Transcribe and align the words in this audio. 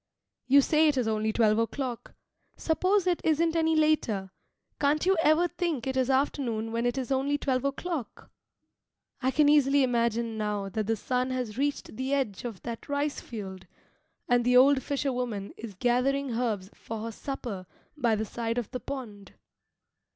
You 0.47 0.61
say 0.61 0.87
it 0.87 0.97
is 0.97 1.07
only 1.07 1.31
twelve 1.31 1.59
o'clock. 1.59 2.15
Suppose 2.57 3.05
it 3.05 3.21
isn't 3.23 3.55
any 3.55 3.75
later; 3.75 4.31
can't 4.79 5.05
you 5.05 5.15
ever 5.21 5.47
think 5.47 5.85
it 5.85 5.95
is 5.95 6.09
afternoon 6.09 6.71
when 6.71 6.87
it 6.87 6.97
is 6.97 7.11
only 7.11 7.37
twelve 7.37 7.63
o'clock? 7.65 8.31
I 9.21 9.29
can 9.29 9.47
easily 9.47 9.83
imagine 9.83 10.39
now 10.39 10.69
that 10.69 10.87
the 10.87 10.95
sun 10.95 11.29
has 11.29 11.55
reached 11.55 11.97
the 11.97 12.15
edge 12.15 12.45
of 12.45 12.63
that 12.63 12.89
rice 12.89 13.19
field, 13.21 13.67
and 14.27 14.43
the 14.43 14.57
old 14.57 14.81
fisher 14.81 15.13
woman 15.13 15.53
is 15.55 15.75
gathering 15.75 16.31
herbs 16.31 16.71
for 16.73 17.03
her 17.03 17.11
supper 17.11 17.67
by 17.95 18.15
the 18.15 18.25
side 18.25 18.57
of 18.57 18.71
the 18.71 18.79
pond. 18.79 19.33